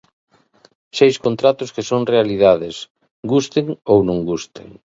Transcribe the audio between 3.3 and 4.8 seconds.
gusten ou non gusten.